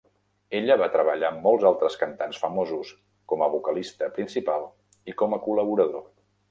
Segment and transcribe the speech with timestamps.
[0.59, 2.95] Ella va treballar amb molts altres cantants famosos,
[3.33, 4.69] com a vocalista principal
[5.13, 6.09] i com a col·laborador.